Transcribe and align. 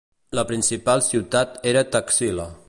La 0.37 0.45
principal 0.51 1.03
ciutat 1.09 1.61
era 1.73 1.85
Taxila. 1.97 2.51